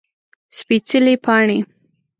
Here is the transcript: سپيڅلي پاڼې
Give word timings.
سپيڅلي 0.57 1.15
پاڼې 1.25 1.57